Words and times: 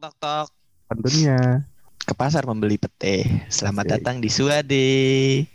tok 0.00 0.16
tok. 0.16 0.48
Tentunya. 0.88 1.68
Ke 2.00 2.16
pasar 2.16 2.48
membeli 2.48 2.80
pete. 2.80 3.44
Selamat 3.52 3.84
Asik. 3.84 3.92
datang 4.00 4.16
di 4.24 4.32
Suade. 4.32 4.88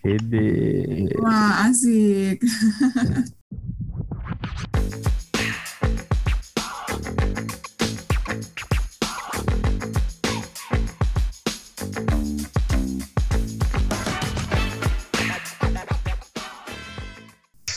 Ede. 0.05 0.49
Wah, 1.17 1.65
asik. 1.65 2.45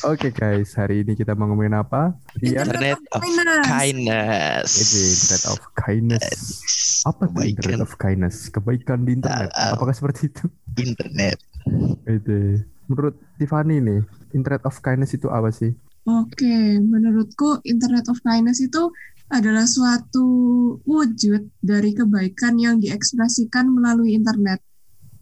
Oke 0.08 0.32
guys, 0.32 0.72
hari 0.72 1.04
ini 1.04 1.12
kita 1.12 1.36
mau 1.36 1.52
ngomongin 1.52 1.84
apa? 1.84 2.16
Rian? 2.40 2.64
Internet 2.64 2.96
of 3.12 3.20
Kindness. 3.60 4.68
Internet 4.80 5.42
of 5.52 5.60
Kindness. 5.76 6.40
Apa 7.04 7.28
tuh 7.28 7.36
Kebaikan. 7.36 7.52
Internet 7.52 7.80
of 7.84 7.92
Kindness? 8.00 8.36
Kebaikan 8.48 8.98
di 9.04 9.20
internet. 9.20 9.52
Ah, 9.52 9.68
ah. 9.68 9.70
Apakah 9.76 9.92
seperti 9.92 10.32
itu? 10.32 10.48
Internet. 10.80 11.36
Ede. 12.08 12.64
Menurut 12.88 13.20
Tiffany 13.36 13.84
nih, 13.84 14.00
Internet 14.32 14.64
of 14.64 14.80
Kindness 14.80 15.12
itu 15.12 15.28
apa 15.28 15.52
sih? 15.52 15.76
Oke, 16.08 16.80
menurutku 16.80 17.60
Internet 17.68 18.08
of 18.08 18.24
Kindness 18.24 18.64
itu 18.64 18.88
adalah 19.28 19.68
suatu 19.68 20.24
wujud 20.88 21.52
dari 21.60 21.92
kebaikan 21.92 22.56
yang 22.56 22.80
diekspresikan 22.80 23.68
melalui 23.68 24.16
internet. 24.16 24.64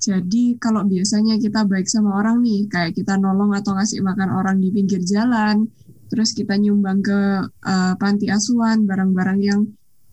Jadi 0.06 0.55
kalau 0.62 0.87
biasanya 0.87 1.34
kita 1.42 1.66
baik 1.66 1.91
sama 1.91 2.23
orang 2.23 2.46
nih, 2.46 2.70
kayak 2.70 2.95
kita 2.95 3.19
nolong 3.19 3.51
atau 3.59 3.74
ngasih 3.74 4.06
makan 4.06 4.30
orang 4.30 4.62
di 4.62 4.70
pinggir 4.70 5.02
jalan, 5.02 5.66
terus 6.06 6.30
kita 6.30 6.55
nyumbang 6.55 7.02
ke 7.02 7.20
eh, 7.51 7.95
panti 7.98 8.30
asuhan 8.30 8.87
barang-barang 8.87 9.41
yang 9.42 9.60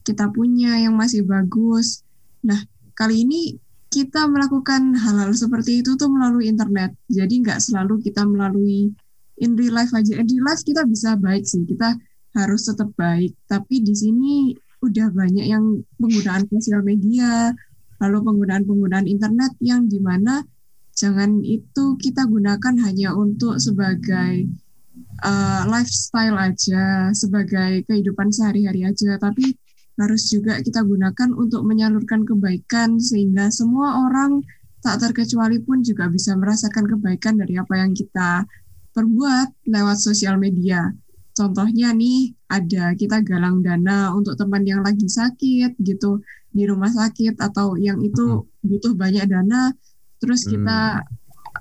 kita 0.02 0.34
punya 0.34 0.82
yang 0.82 0.98
masih 0.98 1.22
bagus. 1.30 2.02
Nah, 2.42 2.58
kali 2.98 3.22
ini 3.22 3.62
kita 3.94 4.26
melakukan 4.26 4.98
hal-hal 4.98 5.30
seperti 5.38 5.86
itu 5.86 5.94
tuh 5.94 6.10
melalui 6.10 6.50
internet. 6.50 6.98
Jadi 7.06 7.46
nggak 7.46 7.62
selalu 7.62 8.02
kita 8.02 8.26
melalui 8.26 8.90
in 9.38 9.54
real 9.54 9.78
life 9.78 9.94
aja. 9.94 10.18
In 10.18 10.26
real 10.26 10.46
life 10.50 10.66
kita 10.66 10.82
bisa 10.90 11.14
baik 11.22 11.46
sih, 11.46 11.62
kita 11.70 11.94
harus 12.34 12.66
tetap 12.66 12.90
baik. 12.98 13.38
Tapi 13.46 13.86
di 13.86 13.94
sini 13.94 14.34
udah 14.82 15.14
banyak 15.14 15.46
yang 15.46 15.86
penggunaan 16.02 16.50
sosial 16.50 16.82
media, 16.82 17.54
lalu 18.04 18.20
penggunaan-penggunaan 18.28 19.08
internet 19.08 19.56
yang 19.64 19.88
di 19.88 20.04
mana 20.04 20.44
jangan 20.94 21.40
itu 21.42 21.96
kita 21.98 22.28
gunakan 22.28 22.76
hanya 22.84 23.16
untuk 23.16 23.58
sebagai 23.58 24.52
uh, 25.24 25.64
lifestyle 25.72 26.38
aja, 26.38 27.10
sebagai 27.16 27.88
kehidupan 27.88 28.30
sehari-hari 28.30 28.86
aja, 28.86 29.18
tapi 29.18 29.56
harus 29.98 30.30
juga 30.30 30.58
kita 30.60 30.82
gunakan 30.82 31.30
untuk 31.38 31.64
menyalurkan 31.64 32.26
kebaikan 32.26 32.98
sehingga 32.98 33.54
semua 33.54 34.10
orang 34.10 34.42
tak 34.82 35.00
terkecuali 35.00 35.62
pun 35.62 35.86
juga 35.86 36.10
bisa 36.10 36.36
merasakan 36.36 36.90
kebaikan 36.98 37.40
dari 37.40 37.56
apa 37.56 37.78
yang 37.78 37.94
kita 37.96 38.44
perbuat 38.94 39.70
lewat 39.70 39.98
sosial 40.02 40.36
media. 40.38 40.92
Contohnya 41.34 41.90
nih, 41.98 42.34
ada 42.46 42.94
kita 42.94 43.26
galang 43.26 43.66
dana 43.66 44.14
untuk 44.14 44.38
teman 44.38 44.62
yang 44.64 44.86
lagi 44.86 45.10
sakit 45.10 45.82
gitu 45.82 46.22
di 46.54 46.70
rumah 46.70 46.94
sakit 46.94 47.42
atau 47.42 47.74
yang 47.74 47.98
itu 48.06 48.46
butuh 48.62 48.94
banyak 48.94 49.26
dana, 49.26 49.74
terus 50.22 50.46
kita 50.46 51.02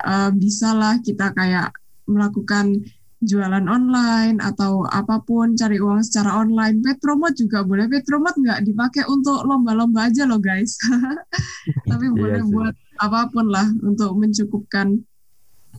uh, 0.04 0.30
bisalah 0.36 1.00
kita 1.00 1.32
kayak 1.32 1.72
melakukan 2.04 2.84
jualan 3.22 3.62
online 3.70 4.42
atau 4.42 4.82
apa 4.90 5.22
pun 5.22 5.54
cari 5.54 5.78
uang 5.78 6.02
secara 6.02 6.42
online. 6.42 6.82
Petromote 6.82 7.38
juga 7.38 7.62
boleh. 7.62 7.86
Petromote 7.86 8.42
nggak 8.42 8.60
dipakai 8.66 9.06
untuk 9.06 9.46
lomba-lomba 9.46 10.10
aja 10.10 10.26
loh 10.26 10.42
guys. 10.42 10.74
Tapi 11.90 12.06
Iya 12.10 12.18
boleh 12.18 12.42
buat 12.50 12.74
apa 12.98 13.30
pun 13.30 13.46
lah 13.46 13.70
untuk 13.80 14.18
mencukupkan 14.18 15.00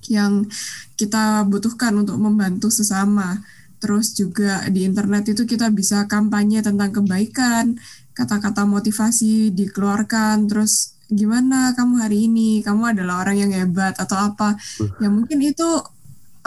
yang 0.07 0.47
kita 0.95 1.43
butuhkan 1.51 1.91
untuk 1.99 2.15
membantu 2.15 2.71
sesama. 2.71 3.43
Terus 3.83 4.15
juga 4.15 4.63
di 4.71 4.87
internet 4.87 5.35
itu 5.35 5.43
kita 5.43 5.67
bisa 5.75 6.07
kampanye 6.07 6.63
tentang 6.63 6.95
kebaikan, 6.95 7.75
kata-kata 8.15 8.63
motivasi 8.63 9.51
dikeluarkan, 9.51 10.47
terus 10.47 10.95
gimana 11.11 11.75
kamu 11.75 11.99
hari 11.99 12.31
ini, 12.31 12.63
kamu 12.63 12.95
adalah 12.95 13.27
orang 13.27 13.43
yang 13.43 13.51
hebat 13.51 13.99
atau 13.99 14.15
apa. 14.15 14.55
Ya 15.03 15.11
mungkin 15.11 15.43
itu 15.43 15.67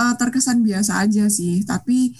uh, 0.01 0.15
terkesan 0.17 0.65
biasa 0.65 1.05
aja 1.05 1.29
sih, 1.29 1.61
tapi 1.69 2.17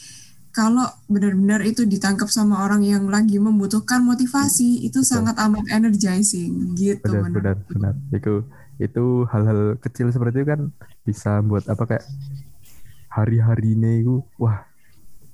kalau 0.53 0.85
benar-benar 1.09 1.65
itu 1.65 1.89
ditangkap 1.89 2.29
sama 2.29 2.65
orang 2.65 2.85
yang 2.85 3.09
lagi 3.09 3.41
membutuhkan 3.41 4.05
motivasi, 4.05 4.85
itu 4.85 5.01
sangat 5.01 5.41
amat 5.41 5.65
energizing 5.73 6.77
gitu. 6.77 7.09
Benar, 7.09 7.33
benar, 7.33 7.57
benar. 7.73 7.95
Itu 8.13 8.45
itu 8.77 9.25
hal-hal 9.33 9.81
kecil 9.81 10.13
seperti 10.13 10.45
itu 10.45 10.49
kan 10.53 10.61
bisa 11.09 11.41
buat 11.41 11.65
apa 11.65 11.85
kayak 11.89 12.05
hari-hari 13.09 13.73
ini 13.73 14.05
itu 14.05 14.21
wah 14.37 14.66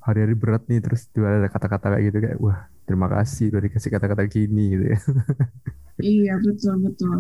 hari-hari 0.03 0.35
berat 0.35 0.63
nih 0.67 0.83
terus 0.83 1.07
juga 1.15 1.39
ada 1.39 1.49
kata-kata 1.49 1.95
kayak 1.95 2.05
gitu 2.11 2.19
kayak 2.19 2.39
wah 2.43 2.59
terima 2.83 3.07
kasih 3.07 3.55
udah 3.55 3.63
dikasih 3.63 3.91
kata-kata 3.95 4.23
gini 4.27 4.65
gitu 4.77 4.85
ya 4.95 4.99
Iya 6.03 6.35
betul 6.41 6.75
betul. 6.83 7.19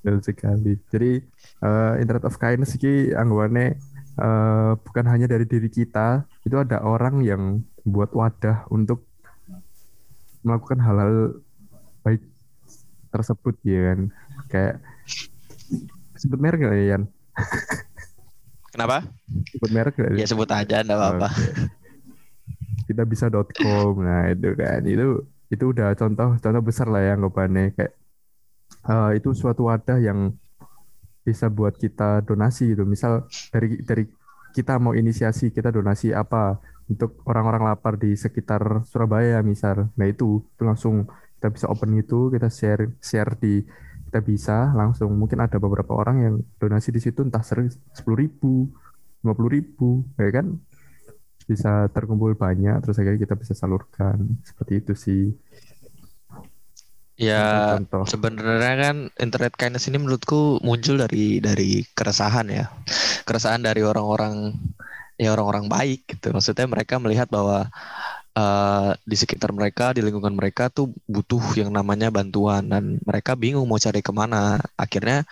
betul 0.00 0.16
sekali 0.24 0.80
jadi 0.88 1.20
eh, 1.60 1.92
internet 2.00 2.24
of 2.24 2.38
kindness 2.40 2.78
ini 2.80 3.12
anggapannya 3.12 3.76
eh, 4.16 4.72
bukan 4.80 5.04
hanya 5.10 5.26
dari 5.28 5.44
diri 5.44 5.68
kita 5.68 6.24
itu 6.46 6.56
ada 6.56 6.80
orang 6.80 7.20
yang 7.20 7.42
buat 7.84 8.16
wadah 8.16 8.64
untuk 8.72 9.04
melakukan 10.40 10.80
hal-hal 10.80 11.36
baik 12.00 12.22
tersebut 13.12 13.54
ya 13.60 13.92
kan 13.92 14.00
kayak 14.48 14.74
sebut 16.16 16.40
merek 16.40 16.64
nggak 16.64 16.76
ya 16.80 16.86
Yan? 16.96 17.02
Kenapa? 18.72 19.04
sebut 19.52 19.70
merek 19.70 19.94
nggak 20.00 20.16
Ya 20.16 20.26
sebut 20.26 20.48
aja, 20.50 20.80
enggak 20.80 20.98
apa-apa. 20.98 21.28
Oke. 21.28 21.83
Kita 22.88 23.02
bisa.com 23.08 23.92
nah 24.04 24.28
itu 24.30 24.52
kan. 24.56 24.80
Itu 24.84 25.26
itu 25.52 25.64
udah 25.72 25.94
contoh 25.94 26.36
contoh 26.40 26.62
besar 26.64 26.86
lah 26.92 27.02
ya 27.02 27.12
anggapannya. 27.16 27.74
Kayak 27.76 27.92
eh, 28.88 29.10
itu 29.18 29.30
suatu 29.36 29.68
wadah 29.70 29.98
yang 30.00 30.34
bisa 31.24 31.48
buat 31.48 31.74
kita 31.80 32.22
donasi 32.28 32.76
gitu. 32.76 32.84
Misal 32.84 33.24
dari 33.52 33.80
dari 33.80 34.04
kita 34.54 34.78
mau 34.78 34.94
inisiasi 34.94 35.50
kita 35.50 35.74
donasi 35.74 36.14
apa 36.14 36.60
untuk 36.86 37.24
orang-orang 37.24 37.74
lapar 37.74 37.96
di 37.96 38.12
sekitar 38.14 38.84
Surabaya 38.84 39.40
misal. 39.40 39.88
Nah 39.96 40.06
itu, 40.06 40.44
itu 40.44 40.62
langsung 40.62 41.08
kita 41.40 41.48
bisa 41.50 41.66
open 41.72 41.96
itu 41.96 42.28
kita 42.28 42.48
share 42.52 42.92
share 43.00 43.34
di 43.40 43.64
kita 44.10 44.20
bisa 44.20 44.56
langsung. 44.76 45.10
Mungkin 45.16 45.40
ada 45.42 45.56
beberapa 45.56 45.96
orang 45.96 46.16
yang 46.20 46.34
donasi 46.60 46.92
di 46.92 47.00
situ 47.00 47.24
entah 47.24 47.42
sepuluh 47.42 48.20
ribu 48.20 48.68
lima 49.24 49.32
puluh 49.32 49.50
ribu 49.56 50.04
ya 50.20 50.28
kan 50.28 50.60
bisa 51.50 51.88
terkumpul 51.94 52.32
banyak 52.36 52.76
terus 52.82 52.96
akhirnya 53.00 53.20
kita 53.24 53.36
bisa 53.36 53.52
salurkan 53.56 54.16
seperti 54.48 54.72
itu 54.80 54.92
sih 54.96 55.22
Ya 57.14 57.78
sebenarnya 58.10 58.74
kan 58.74 58.96
internet 59.22 59.54
kindness 59.54 59.86
ini 59.86 60.02
menurutku 60.02 60.58
muncul 60.66 60.98
dari 60.98 61.38
dari 61.38 61.86
keresahan 61.94 62.46
ya. 62.50 62.66
Keresahan 63.22 63.62
dari 63.62 63.86
orang-orang 63.86 64.50
ya 65.14 65.30
orang-orang 65.34 65.70
baik 65.70 66.10
gitu. 66.10 66.34
Maksudnya 66.34 66.66
mereka 66.66 66.98
melihat 66.98 67.30
bahwa 67.30 67.70
eh, 68.34 68.90
di 69.06 69.16
sekitar 69.18 69.54
mereka, 69.54 69.94
di 69.94 70.02
lingkungan 70.02 70.34
mereka 70.34 70.70
tuh 70.74 70.90
butuh 71.06 71.42
yang 71.54 71.70
namanya 71.70 72.10
bantuan 72.10 72.66
dan 72.66 72.98
mereka 73.06 73.38
bingung 73.38 73.66
mau 73.70 73.78
cari 73.78 74.02
ke 74.02 74.10
mana. 74.10 74.58
Akhirnya 74.74 75.22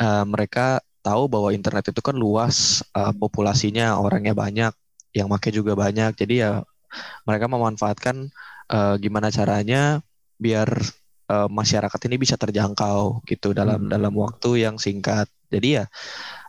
eh, 0.00 0.24
mereka 0.26 0.82
tahu 1.06 1.30
bahwa 1.32 1.50
internet 1.54 1.90
itu 1.94 2.00
kan 2.04 2.16
luas, 2.18 2.82
eh, 2.96 3.12
populasinya 3.16 3.98
orangnya 4.02 4.34
banyak, 4.36 4.72
yang 5.16 5.28
make 5.30 5.50
juga 5.50 5.74
banyak. 5.74 6.14
Jadi 6.16 6.42
ya 6.44 6.62
mereka 7.26 7.46
memanfaatkan 7.50 8.30
eh, 8.70 8.94
gimana 9.02 9.28
caranya 9.30 10.02
biar 10.40 10.68
eh, 11.30 11.48
masyarakat 11.50 12.00
ini 12.10 12.16
bisa 12.20 12.34
terjangkau 12.40 13.22
gitu 13.26 13.52
dalam 13.54 13.86
Hmm. 13.86 13.90
dalam 13.92 14.14
waktu 14.16 14.66
yang 14.66 14.76
singkat. 14.80 15.26
Jadi 15.50 15.82
ya 15.82 15.84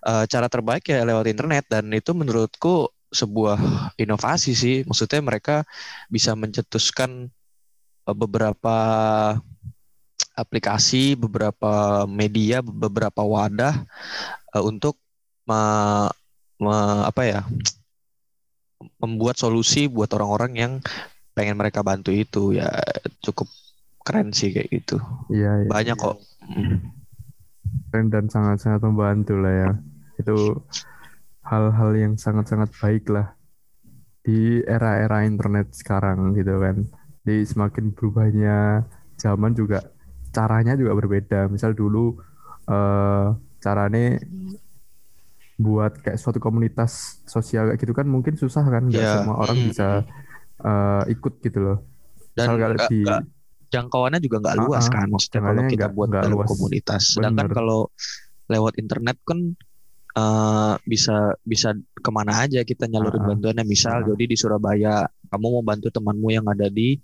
eh, 0.07 0.23
cara 0.29 0.47
terbaik 0.49 0.85
ya 0.89 1.05
lewat 1.05 1.25
internet 1.29 1.65
dan 1.69 1.89
itu 1.93 2.11
menurutku 2.13 2.89
sebuah 3.11 3.59
inovasi 3.99 4.55
sih. 4.55 4.77
Maksudnya 4.87 5.19
mereka 5.21 5.67
bisa 6.07 6.31
mencetuskan 6.37 7.27
beberapa 8.07 8.77
aplikasi, 10.35 11.13
beberapa 11.19 12.03
media, 12.07 12.63
beberapa 12.63 13.21
wadah 13.21 13.83
eh, 14.55 14.63
untuk 14.63 14.97
me- 15.47 16.11
me- 16.61 17.03
apa 17.07 17.21
ya 17.25 17.41
membuat 19.01 19.37
solusi 19.37 19.85
buat 19.87 20.11
orang-orang 20.13 20.51
yang 20.57 20.73
pengen 21.31 21.55
mereka 21.55 21.81
bantu 21.81 22.11
itu 22.11 22.55
ya 22.55 22.67
cukup 23.23 23.47
keren 24.01 24.33
sih 24.33 24.51
kayak 24.51 24.69
gitu. 24.69 24.97
iya 25.31 25.65
iya. 25.65 25.69
Banyak 25.69 25.97
kok. 25.97 26.17
Mm. 26.47 26.77
keren 27.87 28.07
dan 28.11 28.25
sangat-sangat 28.27 28.83
membantu 28.83 29.39
lah 29.39 29.53
ya 29.53 29.71
itu 30.19 30.59
hal-hal 31.45 31.91
yang 31.95 32.13
sangat-sangat 32.19 32.67
baik 32.83 33.07
lah 33.07 33.31
di 34.21 34.59
era-era 34.67 35.23
internet 35.23 35.71
sekarang 35.71 36.35
gitu 36.35 36.59
kan 36.59 36.83
jadi 37.21 37.45
semakin 37.45 37.93
berubahnya 37.93 38.85
zaman 39.21 39.53
juga 39.53 39.85
caranya 40.33 40.73
juga 40.73 40.97
berbeda. 40.97 41.45
Misal 41.51 41.77
dulu 41.77 42.17
eh 42.65 43.27
caranya 43.61 44.17
buat 45.61 45.93
kayak 45.97 46.17
suatu 46.17 46.37
komunitas 46.37 46.91
sosial 47.23 47.69
kayak 47.69 47.79
gitu 47.79 47.93
kan 47.93 48.05
mungkin 48.05 48.33
susah 48.33 48.61
kan 48.63 48.85
nggak 48.85 48.99
Iya. 48.99 49.13
semua 49.21 49.35
orang 49.39 49.57
Mm. 49.57 49.65
bisa 49.67 49.87
eh, 50.59 51.03
ikut 51.09 51.33
gitu 51.39 51.59
loh. 51.59 51.77
Dan 52.31 52.47
nggak- 52.53 52.87
di 52.87 53.01
jangkauannya 53.67 54.19
juga 54.19 54.37
nggak 54.39 54.57
luas 54.59 54.85
ah. 54.85 54.91
kan 54.91 55.07
maksudnya 55.07 55.41
kalau 55.41 55.63
kita 55.65 55.77
nggak- 55.79 55.95
buat 55.95 56.07
nggak 56.09 56.23
dalam 56.23 56.35
luas. 56.35 56.49
komunitas 56.49 57.01
sedangkan 57.09 57.45
Bener. 57.47 57.55
kalau 57.55 57.79
lewat 58.45 58.73
internet 58.75 59.17
kan 59.23 59.39
eh, 60.11 60.73
bisa 60.83 61.15
bisa 61.41 61.71
ke 61.95 62.11
mana 62.11 62.43
aja 62.43 62.61
kita 62.61 62.83
nyalurin 62.85 63.23
bantuannya 63.23 63.63
misal 63.63 64.01
Ah. 64.01 64.05
jadi 64.05 64.23
di 64.27 64.35
Surabaya 64.35 65.01
kamu 65.25 65.47
mau 65.49 65.63
bantu 65.63 65.87
temanmu 65.87 66.27
yang 66.29 66.45
ada 66.45 66.67
di 66.67 66.99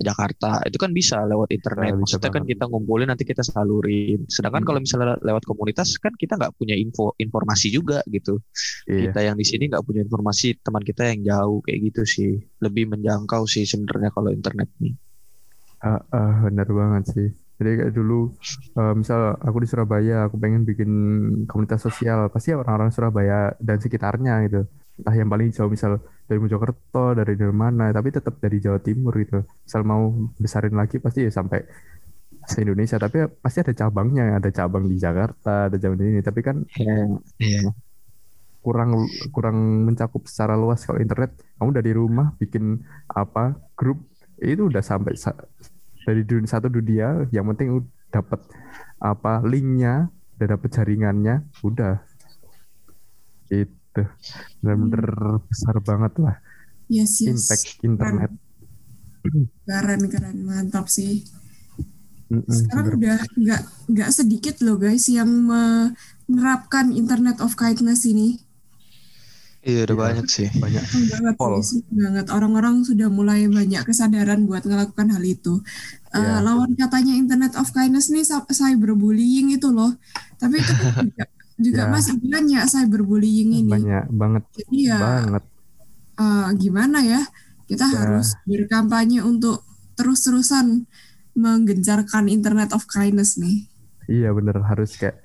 Jakarta 0.00 0.64
itu 0.66 0.78
kan 0.80 0.90
bisa 0.90 1.22
lewat 1.28 1.48
internet 1.54 1.94
bisa 2.04 2.18
maksudnya 2.18 2.30
kan 2.32 2.44
kita 2.48 2.64
ngumpulin 2.70 3.08
nanti 3.12 3.24
kita 3.28 3.42
salurin 3.46 4.26
sedangkan 4.26 4.62
Hmm. 4.62 4.68
kalau 4.68 4.80
misalnya 4.82 5.14
lewat 5.22 5.44
komunitas 5.46 5.88
kan 6.02 6.12
kita 6.18 6.34
nggak 6.40 6.52
punya 6.58 6.74
info 6.74 7.14
informasi 7.20 7.68
juga 7.70 8.02
gitu 8.10 8.40
iya. 8.86 9.12
kita 9.12 9.18
yang 9.26 9.36
di 9.40 9.46
sini 9.46 9.64
nggak 9.70 9.84
punya 9.86 10.00
informasi 10.06 10.46
teman 10.64 10.82
kita 10.84 11.02
yang 11.12 11.20
jauh 11.30 11.58
kayak 11.64 11.80
gitu 11.92 12.02
sih 12.14 12.30
lebih 12.64 12.84
menjangkau 12.92 13.42
sih 13.48 13.64
sebenarnya 13.68 14.10
kalau 14.14 14.30
internet 14.34 14.68
nih 14.82 14.94
Ah, 15.82 15.98
ah, 16.14 16.30
benar 16.46 16.68
banget 16.80 17.02
sih. 17.14 17.26
Jadi 17.58 17.70
kayak 17.78 17.92
dulu, 17.98 18.14
eh, 18.78 18.92
misal 19.00 19.20
aku 19.46 19.56
di 19.62 19.68
Surabaya, 19.70 20.14
aku 20.26 20.36
pengen 20.42 20.62
bikin 20.68 20.90
komunitas 21.48 21.80
sosial, 21.86 22.18
pasti 22.34 22.48
orang-orang 22.54 22.90
Surabaya 22.94 23.34
dan 23.66 23.76
sekitarnya 23.84 24.32
gitu. 24.46 24.58
Entah 24.98 25.14
yang 25.20 25.28
paling 25.32 25.48
jauh, 25.56 25.70
misal 25.74 25.92
dari 26.32 26.40
Mojokerto, 26.40 27.12
dari 27.12 27.36
dari 27.36 27.52
mana, 27.52 27.92
tapi 27.92 28.08
tetap 28.08 28.40
dari 28.40 28.56
Jawa 28.56 28.80
Timur 28.80 29.12
gitu. 29.20 29.44
Misal 29.44 29.84
mau 29.84 30.08
besarin 30.40 30.72
lagi, 30.72 30.96
pasti 30.96 31.28
ya 31.28 31.30
sampai 31.30 31.60
se-Indonesia. 32.48 32.96
Tapi 32.96 33.28
pasti 33.44 33.60
ada 33.60 33.76
cabangnya, 33.76 34.40
ada 34.40 34.48
cabang 34.48 34.88
di 34.88 34.96
Jakarta, 34.96 35.68
ada 35.68 35.76
cabang 35.76 36.00
di 36.00 36.04
ini. 36.16 36.20
Tapi 36.24 36.40
kan 36.40 36.64
ya 36.80 37.04
ya 37.36 37.68
kurang 38.64 38.94
kurang 39.34 39.84
mencakup 39.84 40.24
secara 40.24 40.56
luas 40.56 40.80
kalau 40.88 41.04
internet. 41.04 41.36
Kamu 41.60 41.70
dari 41.76 41.92
rumah 41.92 42.32
bikin 42.40 42.80
apa 43.12 43.60
grup 43.76 44.00
itu 44.40 44.72
udah 44.72 44.80
sampai 44.80 45.14
sa- 45.20 45.36
dari 46.02 46.24
dunia 46.26 46.48
satu 46.50 46.66
dunia 46.66 47.28
yang 47.30 47.46
penting 47.54 47.84
dapat 48.10 48.42
apa 48.98 49.38
linknya 49.46 50.10
dan 50.34 50.58
dapat 50.58 50.68
jaringannya 50.74 51.46
udah 51.62 52.02
itu 53.50 53.81
benar-benar 54.58 55.06
besar 55.46 55.76
banget 55.80 56.12
lah 56.18 56.36
Yes, 56.88 57.20
yes. 57.20 57.30
impact 57.32 57.66
internet 57.80 58.30
Keren, 59.62 60.02
keren. 60.10 60.36
Mantap 60.42 60.90
sih. 60.90 61.22
Sekarang 62.28 62.98
udah 62.98 63.22
nggak 63.38 63.62
nggak 63.86 64.10
sedikit 64.10 64.58
loh 64.60 64.74
guys 64.74 65.06
yang 65.06 65.30
menerapkan 65.46 66.90
Internet 66.90 67.38
of 67.38 67.54
Kindness 67.54 68.02
ini. 68.02 68.42
iya 69.62 69.86
udah 69.86 69.94
Iya. 69.94 70.02
banyak 70.10 70.26
sih 70.26 70.50
banyak 70.58 70.82
banget, 70.82 71.34
banget. 71.94 72.26
Orang-orang 72.34 72.82
sudah 72.82 73.06
mulai 73.06 73.46
banyak 73.46 73.86
kesadaran 73.86 74.42
buat 74.42 74.66
melakukan 74.66 75.14
hal 75.14 75.22
itu. 75.22 75.62
Eh, 76.10 76.18
Iya. 76.18 76.42
lawan 76.42 76.74
katanya 76.74 77.14
Internet 77.14 77.54
of 77.54 77.70
Kindness 77.70 78.10
nih 78.10 78.26
cyberbullying 78.26 79.54
itu 79.54 79.70
loh. 79.70 79.94
Tapi 80.42 80.58
itu 80.58 80.72
kan 80.74 80.90
juga, 81.06 81.24
juga 81.56 81.82
Ya. 81.82 81.90
masih 81.90 82.14
banyak 82.16 82.62
cyberbullying 82.64 83.50
ini. 83.58 83.70
banyak 83.70 84.04
banget 84.08 84.42
Jadi 84.54 84.78
ya 84.82 84.96
banget 84.96 85.44
eh, 86.14 86.48
gimana 86.56 86.98
ya? 87.00 87.22
Kita 87.64 87.84
Ya. 87.84 87.96
harus 87.98 88.36
berkampanye 88.42 89.20
untuk 89.20 89.64
terus-terusan 89.94 90.84
menggencarkan 91.32 92.26
Internet 92.26 92.70
of 92.70 92.84
Kindness 92.86 93.36
nih. 93.36 93.64
Iya 94.06 94.30
bener 94.30 94.60
harus 94.62 94.92
kayak 94.94 95.16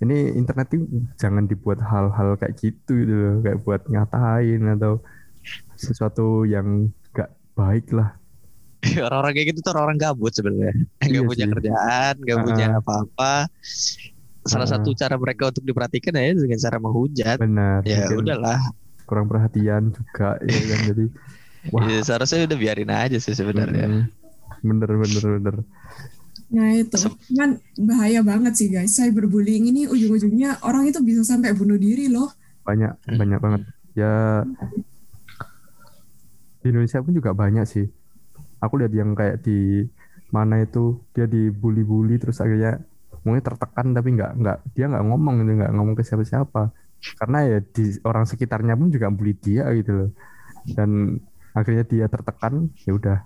ini 0.00 0.32
internet 0.32 0.68
itu 0.70 0.84
jangan 1.14 1.44
dibuat 1.44 1.80
hal-hal 1.80 2.34
kayak 2.34 2.56
gitu 2.56 2.92
gitu 2.94 3.12
loh 3.12 3.36
kayak 3.40 3.60
buat 3.60 3.82
ngatain 3.84 4.60
atau 4.70 5.00
sesuatu 5.74 6.44
yang 6.44 6.88
gak 7.10 7.28
baik 7.54 7.88
lah 7.90 8.16
orang-orang 8.84 9.32
kayak 9.34 9.48
gitu 9.50 9.60
tuh 9.62 9.72
orang 9.74 9.96
gabut 9.96 10.28
sebenarnya 10.30 10.72
nggak 11.00 11.10
Iya 11.10 11.20
punya 11.22 11.44
sih. 11.44 11.52
kerjaan 11.52 12.14
nggak 12.18 12.36
Ah. 12.36 12.44
punya 12.44 12.66
apa-apa 12.78 13.32
salah 14.44 14.64
Ah. 14.64 14.72
satu 14.76 14.92
cara 14.92 15.16
mereka 15.16 15.48
untuk 15.48 15.64
diperhatikan 15.64 16.12
ya 16.12 16.32
dengan 16.32 16.58
cara 16.58 16.76
menghujat. 16.78 17.36
Benar 17.40 17.80
ya 17.82 18.08
udahlah. 18.12 18.60
kurang 19.04 19.28
perhatian 19.28 19.92
juga 19.92 20.40
ya 20.40 20.60
kan? 20.64 20.78
Jadi 20.94 21.04
wah. 21.68 21.84
Ya, 21.84 22.00
seharusnya 22.00 22.48
udah 22.48 22.58
biarin 22.58 22.88
aja 22.88 23.18
sih 23.18 23.32
sebenarnya. 23.32 23.84
Mm, 23.84 24.04
bener 24.62 24.90
bener 24.96 25.24
bener 25.40 25.56
Nah 26.44 26.70
itu, 26.70 26.94
cuman 27.28 27.58
bahaya 27.82 28.20
banget 28.22 28.52
sih 28.54 28.68
guys. 28.68 28.94
Cyberbullying 28.94 29.68
ini 29.68 29.84
ujung-ujungnya 29.84 30.62
orang 30.62 30.86
itu 30.86 31.00
bisa 31.00 31.24
sampai 31.24 31.50
bunuh 31.52 31.76
diri 31.76 32.06
loh. 32.06 32.30
banyak 32.62 32.96
Hmm. 33.04 33.18
banyak 33.18 33.38
banget. 33.40 33.62
Ya 33.92 34.40
di 36.60 36.66
Indonesia 36.66 37.00
pun 37.00 37.12
juga 37.12 37.30
banyak 37.32 37.64
sih. 37.64 37.86
Aku 38.58 38.80
lihat 38.80 38.92
yang 38.94 39.12
kayak 39.12 39.44
di 39.44 39.84
mana 40.30 40.64
itu 40.64 41.04
dia 41.12 41.26
dibully-bully 41.26 42.16
terus 42.16 42.40
akhirnya 42.40 42.80
mungkin 43.24 43.42
tertekan 43.42 43.96
tapi 43.96 44.08
nggak 44.14 44.32
nggak 44.36 44.58
dia 44.76 44.86
nggak 44.92 45.04
ngomong 45.08 45.34
gitu 45.42 45.52
nggak 45.58 45.72
ngomong 45.72 45.94
ke 45.96 46.04
siapa-siapa. 46.04 46.62
Karena 47.20 47.38
ya 47.44 47.58
di 47.60 47.84
orang 48.04 48.24
sekitarnya 48.24 48.76
pun 48.76 48.88
juga 48.88 49.08
bully 49.12 49.34
dia 49.36 49.68
gitu 49.76 49.92
loh. 49.92 50.10
Dan 50.68 51.20
akhirnya 51.56 51.84
dia 51.84 52.06
tertekan 52.08 52.68
ya 52.84 52.92
udah. 52.96 53.18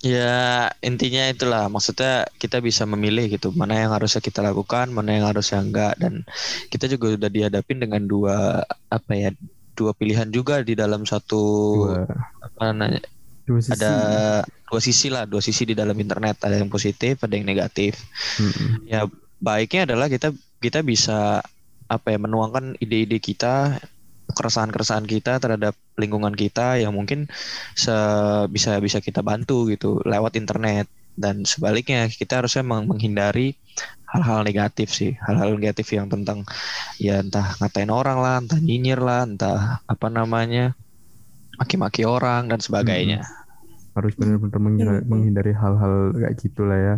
Ya 0.00 0.72
intinya 0.80 1.28
itulah. 1.28 1.68
Maksudnya 1.68 2.24
kita 2.40 2.64
bisa 2.64 2.88
memilih 2.88 3.28
gitu 3.28 3.52
mana 3.52 3.76
yang 3.76 3.92
harusnya 3.92 4.24
kita 4.24 4.40
lakukan 4.40 4.88
mana 4.88 5.10
yang 5.12 5.26
harusnya 5.28 5.60
enggak 5.60 5.92
dan 6.00 6.24
kita 6.72 6.88
juga 6.88 7.20
udah 7.20 7.30
dihadapin 7.30 7.78
dengan 7.84 8.08
dua 8.08 8.64
apa 8.88 9.12
ya 9.12 9.30
dua 9.76 9.92
pilihan 9.92 10.28
juga 10.28 10.60
di 10.64 10.76
dalam 10.76 11.04
satu 11.04 11.42
dua. 11.84 12.04
apa 12.40 12.60
namanya 12.72 13.00
dua 13.50 13.58
sisi. 13.58 13.74
Ada 13.74 13.94
dua 14.46 14.80
sisi 14.80 15.06
lah 15.10 15.26
dua 15.26 15.42
sisi 15.42 15.62
di 15.66 15.74
dalam 15.74 15.98
internet. 15.98 16.38
Ada 16.46 16.62
yang 16.62 16.70
positif 16.70 17.18
ada 17.26 17.34
yang 17.34 17.42
negatif. 17.50 17.98
Mm-mm. 18.38 18.86
ya 18.86 19.10
baiknya 19.42 19.90
adalah 19.90 20.06
kita 20.06 20.30
kita 20.62 20.86
bisa 20.86 21.42
apa 21.90 22.06
ya 22.14 22.22
menuangkan 22.22 22.78
ide-ide 22.78 23.18
kita 23.18 23.82
keresahan-keresahan 24.30 25.10
kita 25.10 25.42
terhadap 25.42 25.74
lingkungan 25.98 26.30
kita 26.38 26.78
yang 26.78 26.94
mungkin 26.94 27.26
se- 27.74 28.46
bisa 28.54 28.78
bisa 28.78 29.02
kita 29.02 29.26
bantu 29.26 29.66
gitu 29.66 29.98
lewat 30.06 30.38
internet. 30.38 30.86
Dan 31.18 31.42
sebaliknya 31.42 32.06
kita 32.06 32.38
harusnya 32.38 32.62
meng- 32.62 32.86
menghindari 32.86 33.58
hal-hal 34.14 34.46
negatif 34.46 34.94
sih. 34.94 35.18
Hal-hal 35.18 35.58
negatif 35.58 35.90
yang 35.90 36.06
tentang 36.06 36.46
ya 37.02 37.18
entah 37.18 37.58
ngatain 37.58 37.90
orang 37.90 38.22
lah 38.22 38.38
entah 38.38 38.60
nyinyir 38.62 39.02
lah 39.02 39.26
entah 39.26 39.82
apa 39.90 40.06
namanya 40.06 40.78
maki-maki 41.58 42.08
orang 42.08 42.48
dan 42.48 42.56
sebagainya 42.56 43.20
harus 43.90 44.14
benar-benar 44.14 44.60
menghindari, 44.62 45.02
menghindari 45.04 45.52
hal-hal 45.52 46.14
kayak 46.14 46.34
gitulah 46.38 46.78
ya 46.78 46.96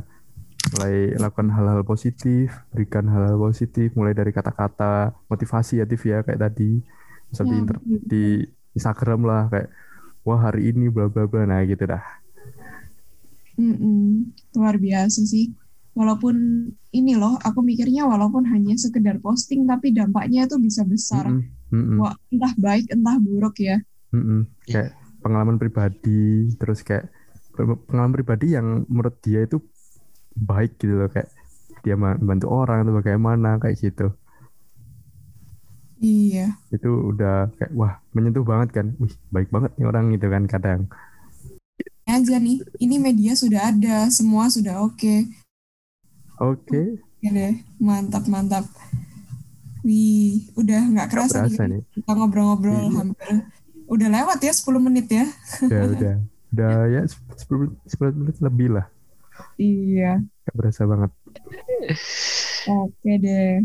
mulai 0.73 0.95
lakukan 1.19 1.49
hal-hal 1.51 1.83
positif 1.83 2.55
berikan 2.71 3.11
hal-hal 3.11 3.35
positif 3.37 3.91
mulai 3.99 4.15
dari 4.15 4.31
kata-kata 4.31 5.11
motivasi 5.27 5.83
ya 5.83 5.87
Tif 5.89 6.07
ya 6.07 6.23
kayak 6.23 6.39
tadi 6.39 6.79
misal 7.29 7.45
di, 7.45 7.51
Ya, 7.51 7.61
inter- 7.65 7.83
betul. 7.83 8.07
di 8.07 8.25
Instagram 8.73 9.21
lah 9.25 9.43
kayak 9.51 9.69
wah 10.23 10.39
hari 10.39 10.71
ini 10.71 10.87
bla 10.87 11.11
bla 11.11 11.27
bla 11.27 11.43
nah 11.45 11.61
gitu 11.65 11.83
dah 11.83 12.05
Mm-mm. 13.53 14.33
Luar 14.57 14.81
biasa 14.81 15.29
sih. 15.29 15.53
Walaupun 15.93 16.35
ini 16.97 17.13
loh, 17.21 17.37
aku 17.37 17.61
mikirnya 17.61 18.09
walaupun 18.09 18.49
hanya 18.49 18.73
sekedar 18.81 19.21
posting, 19.21 19.69
tapi 19.69 19.93
dampaknya 19.93 20.49
itu 20.49 20.57
bisa 20.57 20.89
besar. 20.89 21.29
Mm-mm, 21.29 21.53
mm-mm, 21.69 21.97
Wah, 22.01 22.17
entah 22.33 22.53
baik, 22.57 22.89
entah 22.89 23.17
buruk 23.21 23.61
ya. 23.61 23.77
mm-mm. 24.09 24.49
Iya. 24.65 24.89
kayak 24.89 24.91
pengalaman 25.25 25.57
pribadi 25.63 26.11
terus 26.61 26.79
kayak 26.89 27.05
pe- 27.57 27.81
pengalaman 27.89 28.15
pribadi 28.17 28.47
yang 28.57 28.67
menurut 28.93 29.17
dia 29.25 29.41
itu 29.47 29.57
baik 30.51 30.71
gitu 30.81 30.95
loh 31.01 31.09
kayak 31.15 31.31
dia 31.85 31.95
membantu 31.99 32.47
orang 32.61 32.79
atau 32.85 32.95
bagaimana 33.01 33.49
kayak 33.63 33.77
gitu 33.85 34.07
Iya. 36.03 36.59
itu 36.75 36.91
udah 37.13 37.53
kayak 37.57 37.73
wah 37.79 37.93
menyentuh 38.17 38.45
banget 38.51 38.69
kan 38.77 38.87
wih 39.03 39.13
baik 39.35 39.49
banget 39.55 39.71
nih 39.79 39.87
orang 39.91 40.05
gitu 40.15 40.27
kan 40.35 40.43
kadang 40.53 40.81
Aja 42.07 42.37
nih, 42.47 42.59
ini 42.85 42.97
media 43.07 43.33
sudah 43.43 43.61
ada, 43.73 43.97
semua 44.17 44.45
sudah 44.55 44.75
oke. 44.87 45.15
oke 46.39 46.81
Oke 47.23 47.29
deh, 47.37 47.55
mantap, 47.87 48.25
mantap. 48.33 48.65
Wih, 49.87 50.47
udah 50.61 50.81
nggak 50.95 51.09
kerasa 51.11 51.43
nih, 51.51 51.59
nih 51.71 51.83
kita 51.95 52.11
ngobrol-ngobrol 52.15 52.87
Iya. 52.87 52.99
hampir. 52.99 53.35
Udah 53.93 54.09
lewat 54.09 54.41
ya 54.41 54.53
10 54.57 54.81
menit 54.81 55.07
ya. 55.13 55.27
udah 55.69 55.85
udah 55.93 56.15
udah 56.53 56.73
ya 56.89 57.01
10, 57.05 57.77
10 57.93 58.19
menit 58.19 58.37
lebih 58.41 58.69
lah 58.81 58.87
Iya. 59.61 60.21
nggak 60.21 60.55
berasa 60.57 60.85
banget 60.89 61.13
Oke 62.63 63.13
deh. 63.19 63.65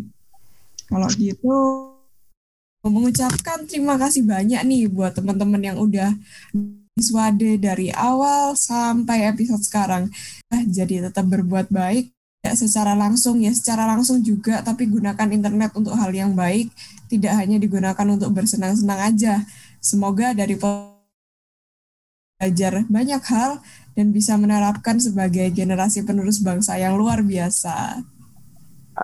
Kalau 0.87 1.07
gitu 1.19 1.55
mengucapkan 2.87 3.67
terima 3.67 3.99
kasih 3.99 4.23
banyak 4.23 4.63
nih 4.63 4.87
buat 4.87 5.11
teman-teman 5.11 5.59
yang 5.59 5.77
udah 5.77 6.15
Swade 6.97 7.61
dari 7.61 7.93
awal 7.93 8.57
sampai 8.57 9.29
episode 9.29 9.61
sekarang. 9.61 10.09
Nah, 10.49 10.61
jadi 10.65 11.05
tetap 11.11 11.29
berbuat 11.29 11.69
baik 11.69 12.09
ya 12.41 12.53
secara 12.57 12.97
langsung 12.97 13.37
ya 13.43 13.51
secara 13.53 13.85
langsung 13.85 14.23
juga 14.23 14.63
tapi 14.65 14.87
gunakan 14.87 15.27
internet 15.29 15.75
untuk 15.75 15.93
hal 15.93 16.09
yang 16.15 16.31
baik 16.37 16.71
tidak 17.11 17.33
hanya 17.37 17.59
digunakan 17.59 18.07
untuk 18.07 18.31
bersenang-senang 18.31 19.13
aja 19.13 19.43
semoga 19.87 20.35
dari 20.35 20.59
belajar 20.59 20.83
banyak 22.91 23.23
hal 23.23 23.63
dan 23.95 24.11
bisa 24.11 24.35
menerapkan 24.35 24.99
sebagai 24.99 25.47
generasi 25.55 26.03
penerus 26.03 26.43
bangsa 26.43 26.75
yang 26.75 26.99
luar 26.99 27.23
biasa 27.23 28.03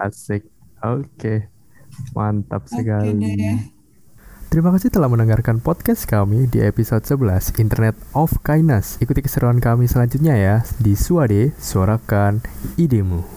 asik 0.03 0.43
oke 0.83 1.47
mantap 2.11 2.67
sekali 2.67 3.15
Oke 3.15 3.31
deh. 3.39 3.71
Terima 4.53 4.69
kasih 4.69 4.93
telah 4.93 5.09
mendengarkan 5.09 5.57
podcast 5.57 6.05
kami 6.05 6.45
di 6.45 6.61
episode 6.61 7.01
11 7.01 7.57
Internet 7.57 7.97
of 8.13 8.37
Kindness. 8.45 9.01
Ikuti 9.01 9.25
keseruan 9.25 9.57
kami 9.57 9.89
selanjutnya 9.89 10.37
ya 10.37 10.61
di 10.77 10.93
Suade 10.93 11.57
Suarakan 11.57 12.37
Idemu. 12.77 13.33